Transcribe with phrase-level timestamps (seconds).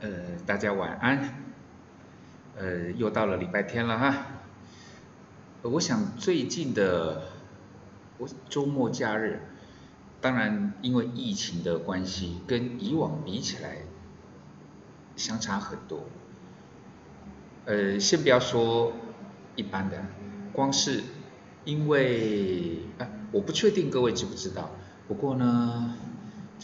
[0.00, 0.10] 呃
[0.46, 1.42] 大家晚安。
[2.56, 4.26] 呃又到了礼拜天了哈。
[5.62, 7.22] 我想最近的
[8.18, 9.40] 我周末假日
[10.20, 13.78] 当然因为疫情的关系跟以往比起来
[15.16, 16.04] 相差很多。
[17.64, 18.92] 呃先不要说
[19.56, 20.04] 一般的
[20.52, 21.02] 光是
[21.64, 24.70] 因为啊我不确定各位知不知道
[25.08, 25.96] 不过呢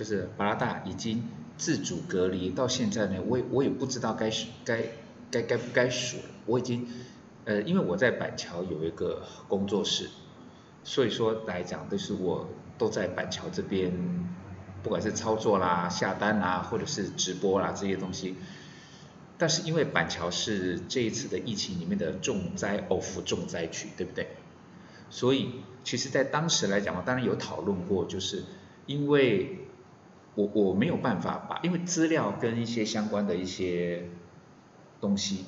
[0.01, 1.23] 就是巴拉大已经。
[1.61, 4.31] 自主隔离到现在呢，我也我也不知道该
[4.65, 4.83] 该
[5.31, 6.17] 该该不该数。
[6.47, 6.89] 我已经
[7.45, 10.09] 呃，因为我在板桥有一个工作室，
[10.85, 13.93] 所以说来讲，都是我都在板桥这边，
[14.83, 18.37] 不管是操作啦、下单啦，或者是直播啦这些东西。
[19.37, 24.29] 但是因为板桥是这一次的疫情里面的重灾偶福重灾区，对不对？
[25.11, 28.45] 所以其实，在当时来讲嘛，当然有讨论过，就是
[28.87, 29.59] 因为。
[30.35, 34.09] 我我没有办法把，因为资料跟一些相关的一些
[35.01, 35.45] 东西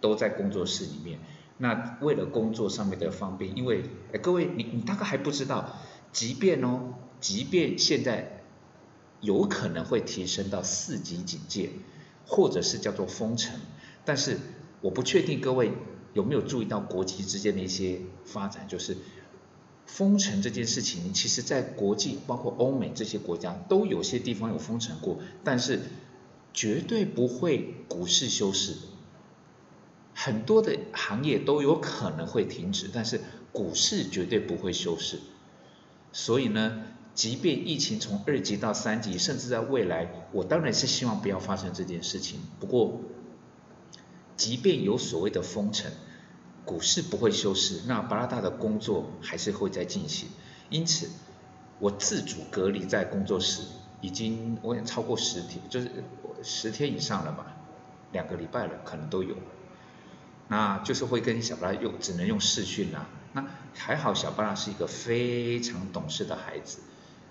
[0.00, 1.18] 都在工作室里面。
[1.58, 3.82] 那为了工作上面的方便，因为
[4.22, 5.76] 各位你你大概还不知道，
[6.12, 8.42] 即便哦，即便现在
[9.20, 11.70] 有可能会提升到四级警戒，
[12.26, 13.58] 或者是叫做封城，
[14.04, 14.38] 但是
[14.82, 15.72] 我不确定各位
[16.12, 18.96] 有没有注意到国际之间的一些发展，就是。
[19.86, 25.80] 封城这件事情，其实在国际，包括欧美这些国家，都有些地方有封城过，但是
[26.52, 28.74] 绝对不会股市休市，
[30.12, 33.20] 很多的行业都有可能会停止，但是
[33.52, 35.20] 股市绝对不会休市。
[36.12, 36.82] 所以呢，
[37.14, 42.40] 即便疫情从二级到三级，甚至在未来，我当然是希望不要发生这件事情。
[42.58, 43.00] 不过，
[44.36, 45.92] 即便有所谓的封城，
[46.66, 50.28] 股市不会休市，那巴拉大的工作还是会在进行。
[50.68, 51.08] 因此，
[51.78, 53.62] 我自主隔离在工作室，
[54.00, 55.88] 已经我也超过十天，就是
[56.42, 57.56] 十天以上了吧，
[58.10, 59.36] 两个礼拜了，可能都有。
[60.48, 63.06] 那就是会跟小巴拉用，只能用视讯啦。
[63.32, 66.80] 那还好，小巴拉是一个非常懂事的孩子，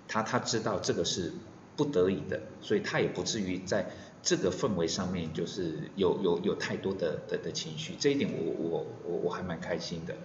[0.08, 1.34] 他他知道这个是
[1.76, 3.90] 不得已的，所以他也不至于在。
[4.26, 10.16] 这个氛围上面就是有有有太多的的的情绪，这一点我我我我还蛮开心的。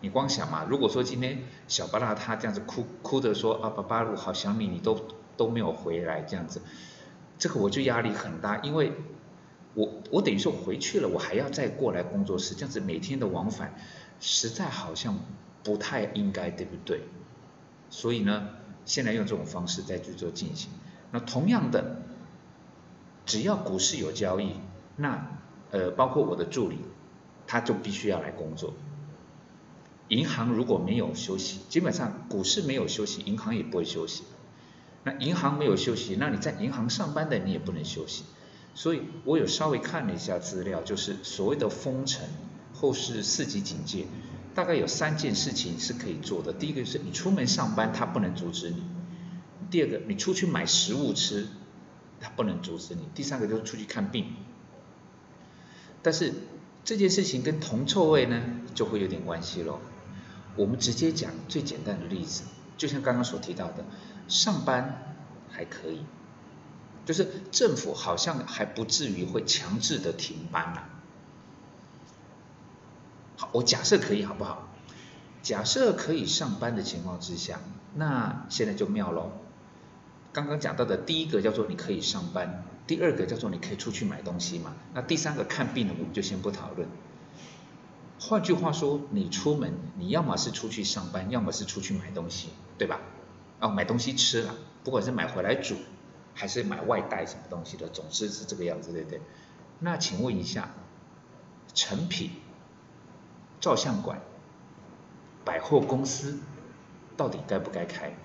[0.00, 4.98] 你光想嘛，如果说今天小巴拉他这样子哭哭的说啊，巴巴我好想你，你都
[5.36, 6.62] 都没有回来这样子，
[7.36, 8.92] 这个我就压力很大，因为
[9.74, 13.74] 我我等于说回去了，我还要再过来工作室，这样子每天的往返，
[14.20, 15.18] 实在好像
[15.62, 17.02] 不太应该，对不对？
[17.90, 18.48] 所以呢，
[18.86, 20.70] 现在用这种方式再去做进行。
[21.10, 21.98] 那同样的。
[23.26, 24.52] 只要股市有交易，
[24.96, 25.38] 那
[25.70, 26.78] 呃，包括我的助理，
[27.46, 28.74] 他就必须要来工作。
[30.08, 34.24] 银行如果没有休息，基本上股市没有休息，银行也不会休息。
[35.02, 38.24] 那银行没有休息，那你在银行上班的你也不能休息。
[38.74, 42.26] 所以我有稍微看了一下资料，就是所谓的封城
[42.74, 44.06] 或是四级警戒，
[44.54, 46.52] 大概有三件事情是可以做的。
[46.52, 48.76] 第一个是你出门上班，他不能阻止你；
[49.70, 51.48] 第二个，你出去买食物吃。
[52.24, 53.06] 他不能阻止你。
[53.14, 54.34] 第三个就是出去看病，
[56.00, 56.32] 但是
[56.82, 58.42] 这件事情跟铜臭味呢
[58.74, 59.78] 就会有点关系喽。
[60.56, 62.44] 我们直接讲最简单的例子，
[62.78, 63.84] 就像刚刚所提到的，
[64.26, 65.14] 上班
[65.50, 66.06] 还可以，
[67.04, 70.84] 就是政府好像还不至于会强制的停班呐。
[73.36, 74.70] 好，我假设可以好不好？
[75.42, 77.60] 假设可以上班的情况之下，
[77.94, 79.30] 那现在就妙喽。
[80.34, 84.74] 刚刚讲到的第一个叫做你可以上班，第二个叫做你可以出去买东西嘛。
[84.92, 86.88] 那第三个看病呢，我们就先不讨论。
[88.18, 93.00] 换句话说，你出门你要么是出去上班，要么是出去买东西，对吧？
[93.60, 95.76] 哦，买东西吃了，不管是买回来煮，
[96.34, 99.20] 还是买外带什么东西的，总之是这个样子，对不对？
[99.78, 100.74] 那请问一下，
[101.74, 102.32] 成品、
[103.60, 104.20] 照相馆、
[105.44, 106.40] 百货公司
[107.16, 108.16] 到底该不该开？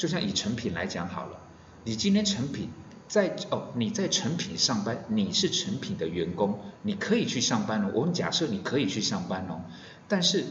[0.00, 1.38] 就像以成品来讲好了，
[1.84, 2.70] 你今天成品
[3.06, 7.90] 在哦，你在成品上班，你是成品的员工，你可以去上班哦。
[7.92, 9.60] 我们假设你可以去上班哦，
[10.08, 10.46] 但是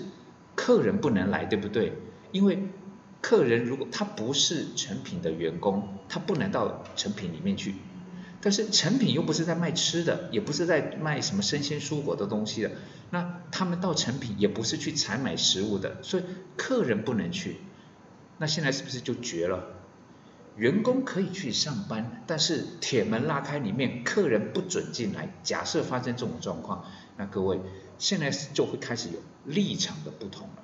[0.54, 1.94] 客人不能来，对不对？
[2.32, 2.60] 因为
[3.22, 7.74] 客人如果他不是成品的员工，他不能到成品里面去。
[8.42, 12.72] 但是成品又不是在卖吃的，也不是在卖什么生鲜蔬果的东西的，
[13.10, 16.24] 那他们到成品也不是去采买食物的，所以
[16.56, 17.58] 客人不能去。
[18.40, 19.76] 那现在是不是就绝了？
[20.56, 25.34] 员工可以去上班，但是铁门拉开，里面客人不准进来。
[25.44, 26.84] 假设发生这种状况，
[27.16, 27.62] 那各位
[27.98, 30.64] 现在就会开始有立场的不同了。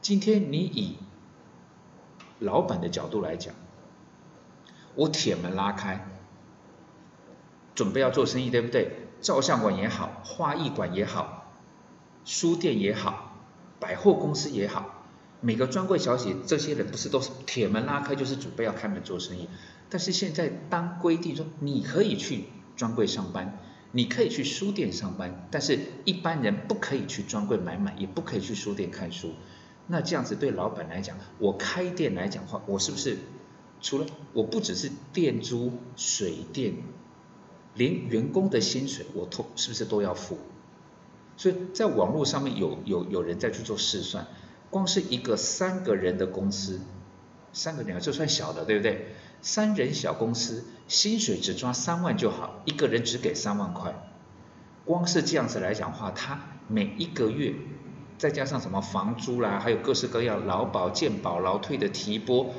[0.00, 0.96] 今天你以
[2.40, 3.54] 老板的角度来讲，
[4.96, 6.08] 我铁门拉开，
[7.74, 9.06] 准备要做生意，对不对？
[9.20, 11.52] 照相馆也好，花艺馆也好，
[12.24, 13.36] 书店也好，
[13.78, 15.01] 百货公司也好，
[15.42, 19.48] 每个专柜小姐这些人不是都是铁门拉开就是准备要开门做生意？
[19.90, 22.44] 但是现在当规定说你可以去
[22.76, 23.58] 专柜上班，
[23.90, 29.32] 你可以去书店上班，但是一般人不可以去专柜买买，也不可以去书店看书。
[29.88, 33.18] 那这样子对老板来讲，我开店来讲话，我是不是
[33.80, 36.74] 除了我不只是店租、水电？
[37.74, 40.38] 连员工的薪水我都是不是都要付？
[41.38, 44.26] 所以在网络上面有有有人在去做试算，
[44.72, 46.80] 光是一个三个人的公司，
[47.52, 49.08] 三个人就算小的，对不对？
[49.42, 53.94] 三人小公司薪水只抓三万就好，一个人只给三万块，
[54.86, 57.52] 光是这样子来讲话，他每一个月
[58.16, 62.54] 再加上什么房租啦，还有各式各样劳保、健保、劳退的提拨。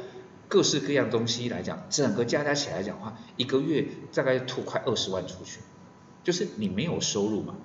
[0.49, 5.61] 各式各样东西来讲，整个加加起来讲话，一个月大概吐快二十万出去，
[6.23, 7.55] 就是你没有收入嘛，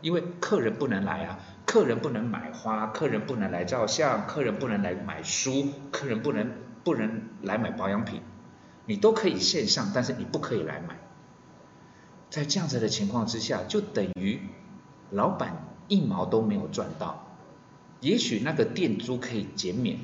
[0.00, 6.52] 因为客人不能来啊，客人不能买花，客人不能来照相，客人不能来买书，客人不能
[6.84, 8.20] 不能来买保养品，
[8.86, 10.98] 你都可以线上，但是你不可以来买，
[12.30, 14.40] 在这样子的情况之下，就等于
[15.10, 17.36] 老板一毛都没有赚到，
[18.00, 19.98] 也许那个店租可以减免。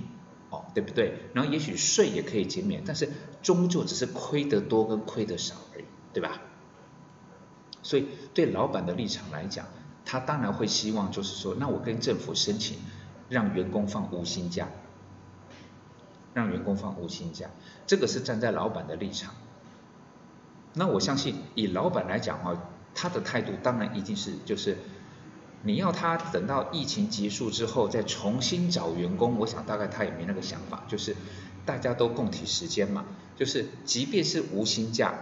[0.51, 1.13] 哦，对不对？
[1.35, 3.11] 然后也许税也可以减免，但是
[3.43, 5.85] 终究只是亏得多跟亏得少而已，
[6.15, 6.41] 对吧？
[7.83, 9.67] 所以对老板的立场来讲，
[10.09, 12.79] 他当然会希望就是说，那我跟政府申请，
[13.29, 14.69] 让员工放无薪假，
[16.33, 17.51] 让员工放无薪假，
[17.87, 19.35] 这个是站在老板的立场。
[20.73, 22.63] 那我相信以老板来讲啊，
[22.95, 24.79] 他的态度当然一定是就是。
[25.61, 31.17] 你要他等到疫情结束之后再重新找员工，我想大概他也没那个想法，就是
[31.67, 35.13] 大家都共体时间嘛，就是即便是无薪假，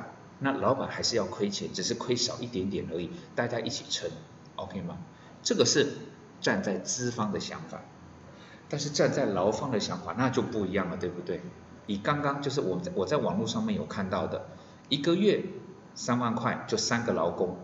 [0.40, 4.10] 那老板还是要亏钱，只是亏少一点点而已，大家一起撑
[4.56, 4.98] ，OK 吗？
[5.42, 5.94] 这个是
[6.40, 7.80] 站在资方的想法，
[8.68, 11.40] 但是站在劳方的想法那就不一样了，对不对？
[11.86, 14.46] 你刚刚就是我在我在网络上面有看到的，
[14.88, 15.44] 一个月
[15.94, 17.56] 三万块就三个劳工，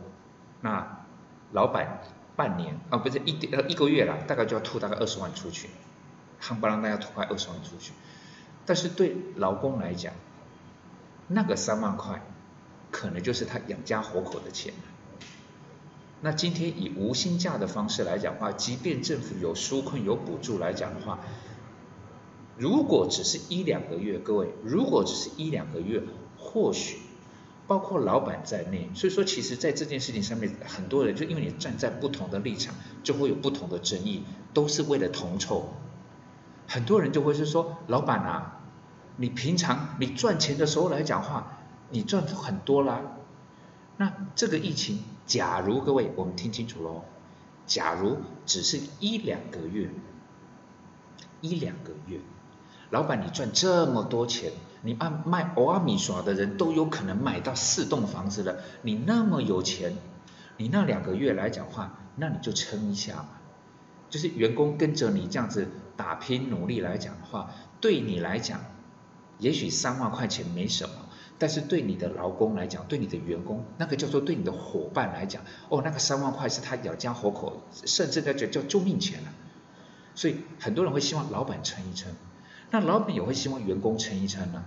[0.61, 1.07] 那
[1.53, 2.03] 老板。
[2.35, 5.69] 半年啊，不是一点呃一个月了，大概就要吐大概二十万出去，
[6.41, 7.93] 夯不啷当要吐快二十万出去。
[8.65, 10.15] 但是对劳工来讲，
[11.29, 12.23] 那个三万块
[12.91, 14.73] 可能就是他养家活口的钱。
[16.23, 21.19] 那今天以无薪假的方式来讲的话，即便政府有纾困有补助来讲的话，
[22.57, 26.03] 如果只是一两个月，各位，如果只是一两个月，
[26.39, 26.97] 或许。
[27.69, 35.73] 包括老板在内，所以说其实，在这件事情上面，很多人就因为你站在不同的立场，就会有不同的争议，都是为了同酬。
[36.67, 38.61] 很多人就会是说，老板啊，
[39.17, 43.01] 你平常你赚钱的时候来讲话，你赚很多啦。
[43.97, 47.05] 那这个疫情，假如各位我们听清楚喽，
[47.67, 49.91] 假如只是一两个月，
[51.41, 52.21] 一两个月，
[52.91, 54.53] 老板你赚这么多钱。
[54.85, 59.97] 你按卖欧阿米耍的人都有可能买到四栋房子了，你那么有钱，
[60.57, 63.29] 你那两个月来讲话，那你就撑一下嘛。
[64.11, 68.61] 就是员工跟着你这样子打拼努力来讲的话，对你来讲，
[69.39, 70.95] 也许三万块钱没什么，
[71.43, 79.29] 但是对你的劳工来讲，对你的员工，那个叫做对你的伙伴来讲，哦，那个三万块是他养家活口，甚至那叫叫救命钱了。
[80.15, 82.13] 所以很多人会希望老板撑一撑。
[82.71, 84.63] 那老板也会希望员工撑一撑呢，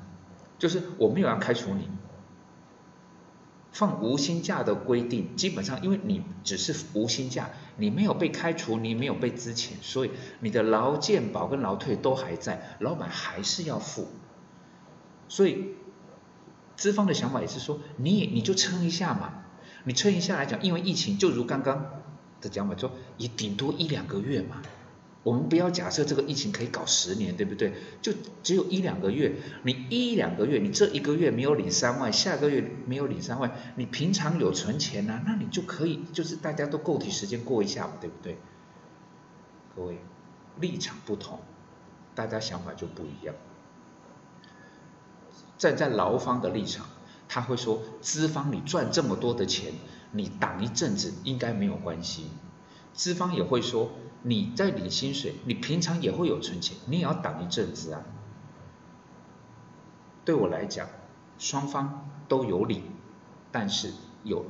[0.59, 1.87] 就是我没有要开除你，
[3.71, 14.09] 放无薪假的规定，基本上因为你只是无薪假，你没有被开除，你没有被资遣，所以你的劳健保跟劳退都还在，老板还是要付。
[15.29, 15.75] 所以
[16.75, 19.45] 资方的想法也是说，你也你就撑一下嘛，
[19.83, 21.85] 你撑一下来讲，因为疫情就如刚刚
[22.41, 24.61] 的讲法说，也顶多一两个月嘛。
[25.23, 27.73] 我们不要假设这个疫情可以搞十年，对不对？
[27.99, 28.13] 就
[28.43, 38.37] 只有一两个月，你一两个月，你这一个月没有领三万，下个月没有领三万，你平常有存钱呐，那你就可以，就是大家都够体时间过一下嘛，对不对？
[39.75, 39.97] 各位
[40.59, 41.39] 立场不同，
[42.13, 43.33] 大家想法就不一样。
[45.57, 46.85] 站在劳方的立场，
[47.27, 49.73] 他会说资方你赚这么多的钱，
[50.11, 52.27] 你挡一阵子应该没有关系。
[52.93, 53.91] 资方也会说。
[54.27, 58.01] 你在领薪水，你平常也会有存钱，你也要挡一阵子啊。
[60.25, 60.89] 对我来讲，
[61.37, 62.81] 双方都有理，
[63.51, 63.93] 但是
[64.23, 64.43] 有，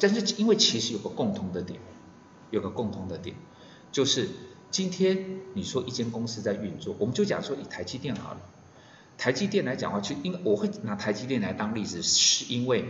[0.00, 1.78] 但是因为其实有个共同的点，
[2.50, 3.36] 有个共同的点，
[3.92, 4.28] 就是
[4.72, 8.40] 今天你说一间公司在运作，我们就讲说以台积电好了，
[9.20, 12.86] 台积电来讲的话，就因我会拿台积电来当例子，是因为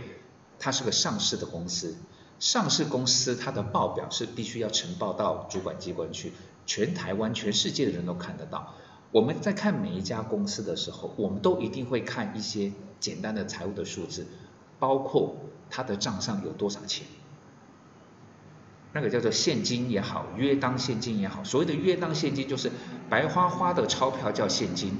[0.59, 1.97] 它是个上市的公司，
[2.39, 6.31] 上市公司它的报表是必须要呈报到主管机关去，
[6.65, 8.75] 全台湾、全世界的人都看得到。
[9.11, 12.71] 我们在看每一家公司的时候，我们都一定会看一些
[13.01, 14.25] 简单的财务的数字，
[14.79, 15.35] 包括
[15.69, 17.05] 它的账上有多少钱。
[18.93, 22.71] 那个叫做现金也好，约当现金也好，所谓的约当现金就是
[23.09, 24.97] 白花花的钞票叫现金，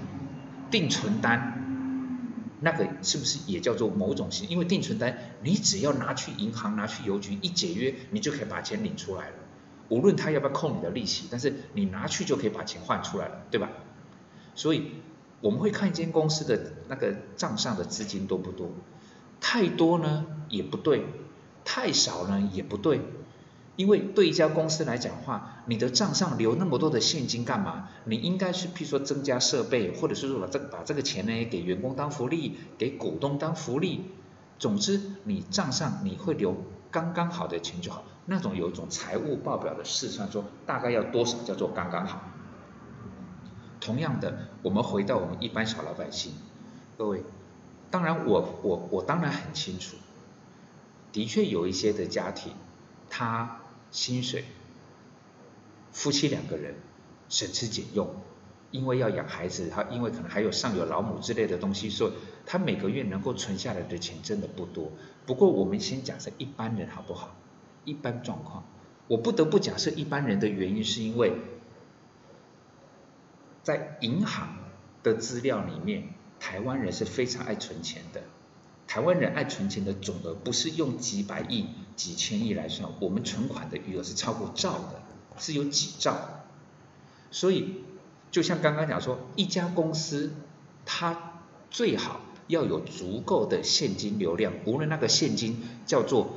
[0.72, 1.62] 定存单，
[2.62, 4.48] 那个是不是也叫做某种型？
[4.50, 9.36] 因为定存单你只要拿去银行、拿去邮局一解约，你就可以把钱领出来了，
[9.90, 13.70] 无论他要不要扣你的利息，但是你拿去就可以把钱换出来了，对吧？
[14.56, 14.92] 所以
[15.42, 18.72] 我们会看一间公司的那个账上的资金多不多，
[19.40, 21.06] 太多呢也不对，
[21.66, 23.02] 太少呢也不对。
[23.78, 27.88] 因为对一家公司来讲话，你的账上留那么多的现金干嘛？
[28.04, 34.12] 你应该是，譬如说增加设备，或者是说把这把这个钱呢给员工当福利，给股东当福利。
[34.60, 36.56] 总之，你账上你会留
[36.92, 38.04] 刚刚好的钱就好。
[38.26, 42.22] 那种有一种财务报表的试算，说大概要多少叫做刚刚好。
[43.80, 46.34] 同样的，我们回到我们一般小老百姓，
[46.98, 47.24] 各位，
[47.90, 49.96] 当然我我我当然很清楚，
[51.14, 52.54] 的确有一些的家庭，
[53.10, 53.61] 他。
[53.92, 54.46] 薪水，
[55.92, 56.76] 夫妻两个人
[57.30, 58.10] 省吃俭用，
[58.72, 62.14] 因为要养孩子，他因为可能还有上有老母之类的东西，所以
[62.46, 64.92] 他每个月能够存下来的钱真的不多。
[65.26, 67.36] 不过我们先假设一般人好不好？
[67.84, 68.64] 一般状况，
[69.08, 71.34] 我不得不假设一般人的原因是因为，
[73.64, 74.58] 在银行
[75.04, 78.22] 的资料里面，台湾人是非常爱存钱的。
[78.88, 85.02] 台湾人爱存钱的总额不是用几百亿、几千亿来算，我们存款的余额是超过兆的，
[85.38, 86.18] 是有几兆。
[87.32, 87.84] 所以，
[88.32, 90.34] 就像刚刚讲说，一家公司
[90.86, 91.34] 它
[91.70, 96.34] 最好要有足够的现金流量，无论那个现金叫做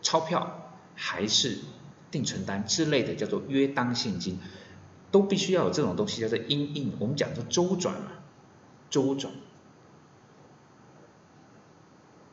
[0.00, 1.58] 钞票还是
[2.10, 4.38] 定存单之类的，叫做约当现金，
[5.10, 6.92] 都必须要有这种东西，叫做因应。
[6.98, 8.12] 我们讲说周转嘛，
[8.88, 9.32] 周转。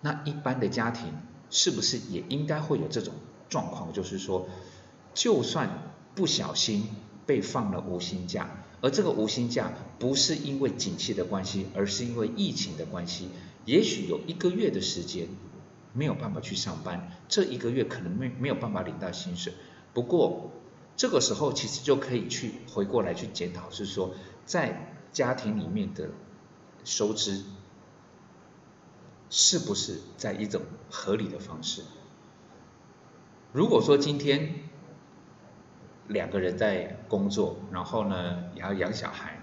[0.02, 1.12] 那一般的家庭
[1.50, 3.14] 是不是也应该会有这种
[3.50, 3.94] 状况？
[3.94, 4.48] 就是说，
[5.14, 6.88] 就算不小心
[7.26, 13.30] 被放了无薪假，而这个无薪假不是因为景气的关系，而是因为疫情的关系，
[13.66, 15.28] 也许有一个月的时间
[15.94, 19.54] 没有办法去上班，这一个月可能没没有办法领到薪水。
[19.94, 20.52] 不过
[20.98, 24.14] 这个时候其实就可以去回过来去检讨，是说
[24.46, 26.10] 在家庭里面的
[26.84, 27.44] 收支。
[29.38, 31.84] 是不是在一种合理的方式？
[33.52, 34.56] 如果说今天
[36.08, 39.38] 两个人在工作，然后呢也要养小孩，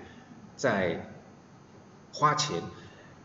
[0.57, 1.13] 在
[2.11, 2.63] 花钱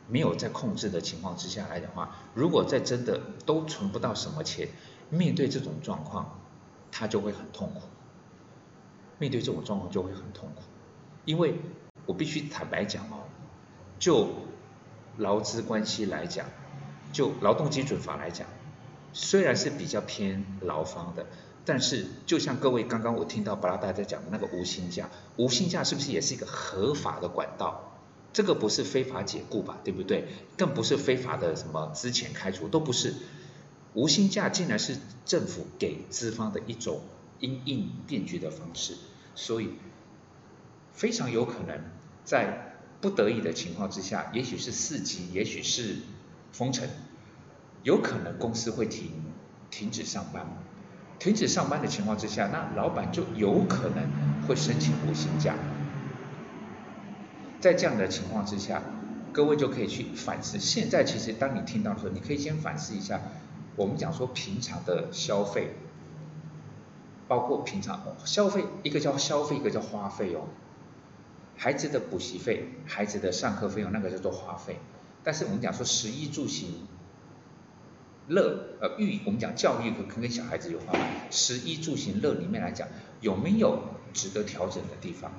[0.09, 4.67] 没有在控制的情况之下来的话，如果在真的都存不到什么钱，
[5.09, 6.37] 面对这种状况，
[6.91, 7.83] 他就会很痛苦。
[9.19, 10.63] 面对这种状况就会很痛苦，
[11.23, 11.61] 因为
[12.05, 13.23] 我必须坦白讲哦，
[13.97, 14.27] 就。
[15.17, 16.45] 劳资关系来讲，
[17.11, 18.47] 就劳动基准法来讲，
[19.13, 21.25] 虽然是比较偏劳方的，
[21.65, 27.99] 但是就像各位刚刚我听到巴拉达在讲的那个无薪假，无薪假是不是也是一个合法的管道？
[28.31, 30.27] 这个不是非法解雇吧，对不对？
[30.55, 33.15] 更不是非法的什么资遣开除，都不是。
[33.95, 37.01] 无薪假竟然是政府给资方的一种
[37.39, 38.95] 因应变局的方式，
[39.33, 39.71] 所以
[40.93, 41.81] 非常有可能
[42.23, 42.66] 在。
[42.99, 45.97] 不得已的情况之下，也许是四级，也许是
[46.51, 46.87] 封城，
[47.83, 49.11] 有可能公司会停
[49.69, 50.45] 停止上班。
[51.19, 54.07] 停止上班的情况之下，那老板就有可能
[54.47, 55.55] 会申请无薪假。
[57.59, 58.83] 在这样的情况之下，
[59.33, 60.59] 各位就可以去反思。
[60.59, 63.19] 现在其实当你听到的时候，你可以先反思一下，
[63.75, 65.73] 我们讲说平常的消费，
[67.27, 70.41] 包括平常消费，一个叫消费，一个叫花费哦。
[71.57, 74.77] 孩子的补习费、孩子的上课费用，那个叫做花费。
[75.23, 76.87] 但是我们讲说，食衣住行
[78.27, 81.01] 乐，呃，育，我们讲教育可可跟小孩子有关。
[81.31, 82.87] 食衣住行乐里面来讲，
[83.21, 83.81] 有没有
[84.13, 85.31] 值得调整的地方？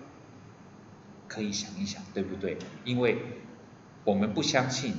[1.29, 2.59] 可以想一想，对不对？
[2.85, 3.19] 因为
[4.05, 4.95] 我们不相信，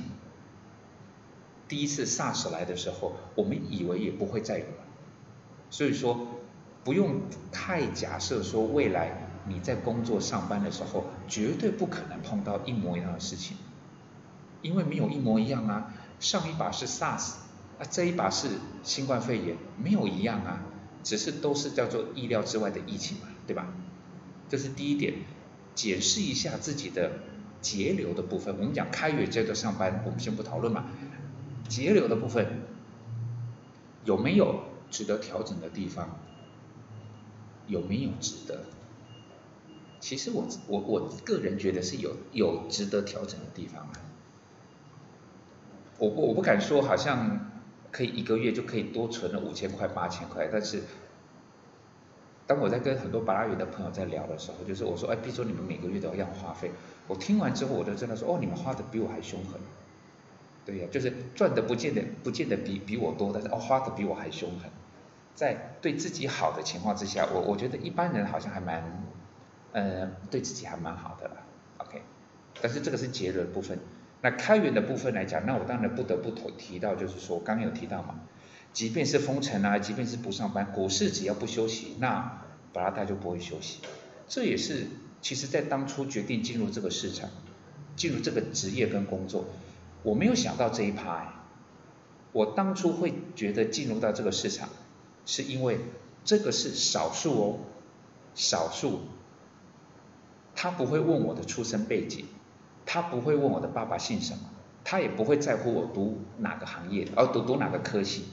[1.68, 4.84] 第一次 SARS 来的时候，我们以为也不会再有了。
[5.68, 6.26] 所以说，
[6.82, 7.20] 不用
[7.52, 9.29] 太假设说未来。
[9.46, 13.56] 你在工作上班的时候，绝对不可能碰到一模一样的事情，
[14.62, 15.92] 因为没有一模一样啊。
[16.20, 17.32] 上一把是 SARS，
[17.78, 18.48] 啊这一把是
[18.82, 20.60] 新冠肺炎，没有一样啊，
[21.02, 23.68] 只是都是叫做意料之外的疫情嘛，对吧？
[24.48, 25.14] 这是第一点，
[25.74, 27.12] 解释一下自己的
[27.62, 28.54] 节流的部分。
[28.58, 30.84] 我们讲开源节奏上班，我们先不讨论嘛。
[31.68, 32.62] 节流的部分，
[34.04, 36.18] 有没有值得调整的地方？
[37.66, 38.64] 有没有值得？
[40.00, 43.92] 其实我我我个人觉得是有有值得调整的地方啊。
[45.98, 47.50] 我不我不敢说好像
[47.92, 50.82] 可以一个月就可以多存了五千块八千块，但是
[52.46, 56.70] 当我在跟很多巴拉园的朋友在聊的时候，就是我说哎，比如说你们每个月都要要花费，
[57.06, 59.60] 我听完之后我都真的说哦，你们花的比我还凶狠。
[60.64, 64.70] 对呀，就是赚的不见得不见得比比我多，但是哦花的比我还凶狠。
[65.34, 68.82] 在对自己好的情况之下，我我觉得一般人好像还蛮，
[69.72, 71.36] 呃，对自己还蛮好的了
[71.78, 72.02] ，OK。
[72.60, 73.78] 但是这个是结论部分，
[74.22, 78.20] 那开源的部分来讲，那我当然不得不提提到，就是说刚刚有提到嘛，
[78.72, 83.80] 即便是封城啊，即便是不上班，股市只要不休息，那巴拉达就不会休息。
[84.28, 84.86] 这也是
[85.20, 87.30] 其实在当初决定进入这个市场，
[87.96, 89.44] 进入这个职业跟工作。
[90.02, 91.44] 我没有想到这一趴，
[92.32, 94.68] 我当初会觉得进入到这个市场，
[95.26, 95.78] 是因为
[96.24, 97.58] 这个是少数哦，
[98.34, 99.00] 少数，
[100.54, 102.26] 他不会问我的出生背景，
[102.86, 104.40] 他不会问我的爸爸姓什么，
[104.84, 108.24] 他也不会在乎我读哪个行业，而读读哪个科系，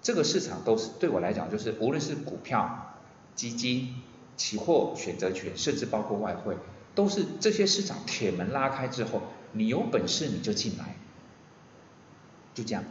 [0.00, 2.96] 这个市场都是对我来讲，就是无论是股票、
[3.34, 3.94] 基金、
[4.36, 6.56] 期货、选择权，甚至包括外汇，
[6.94, 9.22] 都是这些市场铁门拉开之后。
[9.54, 10.96] 你有本事你就进来，
[12.54, 12.82] 就这样。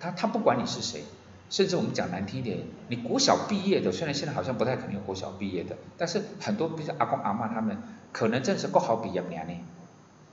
[0.00, 1.04] 他他不管你是谁，
[1.52, 7.76] 甚至我们讲难听一点，你国小毕业的，虽然现在好像不太可能有国小毕业的，但是很多比如阿公阿妈他们，
[8.10, 9.54] 可能真是够好比呀年呢。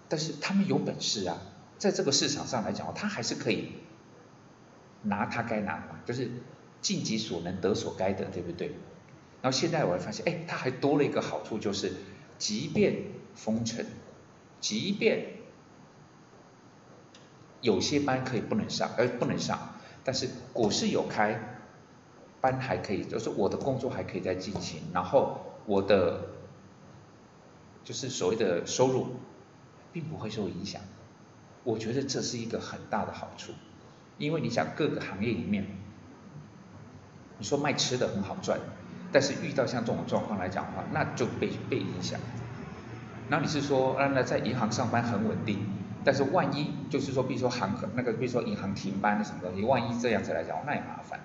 [0.08, 1.38] 但是他们有本事啊，
[1.78, 3.74] 在这个市场上来讲，他还是可以
[5.02, 6.32] 拿他该拿的嘛，就是
[6.80, 8.70] 尽己所能得所该得，对不对？
[9.42, 11.92] 然后现在我会发现，哎，他还多了一个好处，就是
[12.38, 12.96] 即便
[13.36, 13.86] 封城，
[14.62, 15.26] 即便
[17.60, 19.76] 有些班可以不能上，而不能上，
[20.10, 21.40] 但是股市有开，
[22.42, 26.22] 班还可以，就是我的工作还可以再进行，然后我的
[27.84, 29.18] 就是所谓的收入，
[29.94, 30.82] 并不会受影响。
[31.64, 33.52] 我觉得这是一个很大的好处，
[34.18, 35.68] 因为你想各个行业里面，
[37.38, 38.60] 你说卖吃的很好赚，
[39.12, 42.20] 但是遇到像这种状况来讲的话，那就被被影响。
[43.28, 45.68] 那你是说，那在银行上班很稳定？
[46.04, 51.20] 但是万一就是说，比如说行那个，比如说银行停班什么东西，万一这样子来讲，那也麻烦。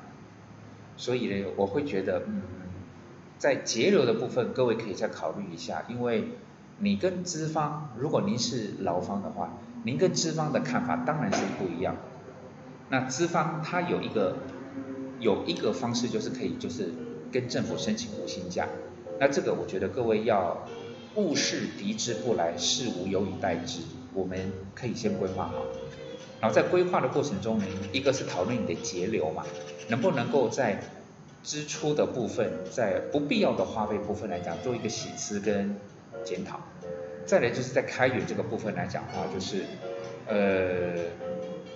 [0.96, 2.42] 所以呢，我会觉得，嗯，
[3.38, 6.30] 在节流的部分，各位可以再考虑一下，因为
[6.78, 9.52] 你跟资方，如果您是劳方的话，
[9.84, 11.96] 您跟资方的看法当然是不一样。
[12.90, 14.37] 那资方他有一个
[15.20, 16.92] 有一个方式，就是可以就是
[17.32, 18.66] 跟政府申请无薪假。
[19.20, 20.66] 那这个我觉得各位要
[21.14, 23.80] 物事敌之不来，事无有以待之。
[24.14, 25.64] 我们可以先规划好，
[26.40, 29.44] 然后在规划的过程中呢，一个是讨论你的节流嘛，
[29.88, 30.81] 能不能够在
[31.42, 35.77] 支出的部分，在不必要的花费部分来讲，做一个洗思跟
[36.24, 36.61] 检讨。
[37.27, 39.64] 再来就是在开源这个部分来讲的话，就是
[40.27, 40.94] 呃，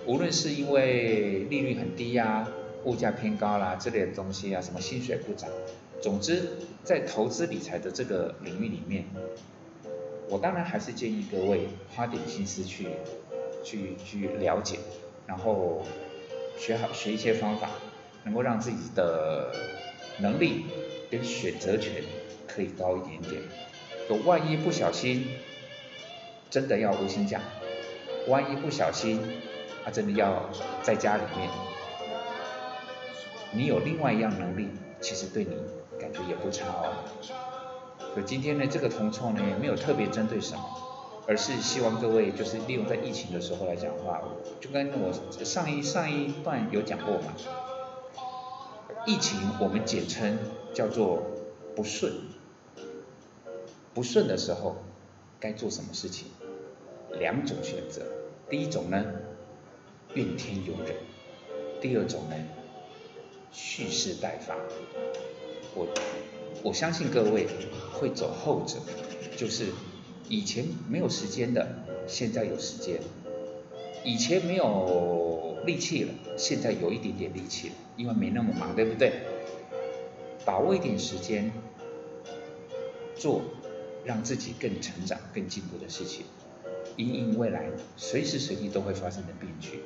[0.05, 2.47] 无论是因为利率很低呀，
[2.85, 5.49] 物价偏高啦这类的东西啊，什么薪水不涨，
[6.01, 6.43] 总之
[6.83, 9.05] 在投资理财的这个领域里面。
[10.29, 12.87] 我当然还是建议各位花点心思去，
[13.63, 14.77] 去去了解，
[15.25, 15.83] 然后
[16.57, 17.69] 学好学一些方法，
[18.23, 19.51] 能够让自己的
[20.19, 20.65] 能力
[21.09, 22.03] 跟选择权
[22.47, 23.41] 可以高一点点。
[24.07, 25.27] 就万一不小心
[26.49, 27.41] 真的要无薪假，
[28.27, 29.19] 万一不小心
[29.83, 30.47] 他真的要
[30.83, 31.49] 在家里面，
[33.51, 34.69] 你有另外一样能力，
[35.01, 35.55] 其实对你
[35.99, 37.48] 感觉也不差哦。
[38.21, 40.63] 今天呢，这个同创呢也没有特别针对什么，
[41.27, 44.21] 而是希望各位就是利用在疫情的时候来讲话，
[44.59, 45.11] 就跟我
[45.43, 47.33] 上一上一段有讲过嘛，
[49.05, 50.37] 疫情我们简称
[50.73, 51.23] 叫做
[51.75, 52.11] 不顺，
[53.93, 54.77] 不顺的时候
[55.39, 56.27] 该做什么事情？
[57.19, 58.03] 两种选择，
[58.49, 59.03] 第一种呢，
[60.13, 60.95] 怨天尤人；
[61.81, 62.35] 第二种呢，
[63.51, 64.55] 蓄势待发。
[65.75, 65.87] 我。
[66.63, 67.47] 我相信各位
[67.93, 68.77] 会走后者，
[69.37, 69.67] 就是
[70.27, 71.67] 以前没有时间的，
[72.07, 72.97] 现在有时间；
[74.03, 79.13] 以前没有力气了，现在有一点点力气了，因为没那么忙，对不对？
[80.45, 81.51] 把握一点时间，
[83.15, 83.41] 做
[84.03, 86.25] 让自己更成长、更进步的事情，
[86.97, 89.79] 因应未来随时随地都会发生的变局。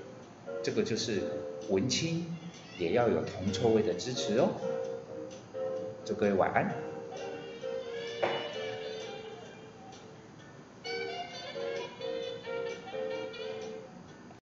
[0.64, 1.22] 这个就是
[1.70, 2.26] 文青
[2.80, 4.50] 也要有铜臭味的支持哦。
[6.06, 6.83] 祝各位晚安。